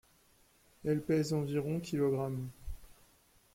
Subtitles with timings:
[0.83, 2.31] Elle pèse environ kg.